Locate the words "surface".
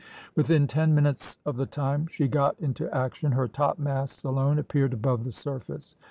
5.31-5.95